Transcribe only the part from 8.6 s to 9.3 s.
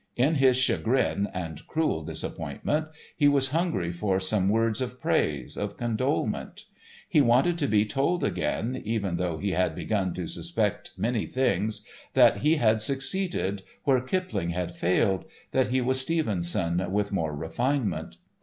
even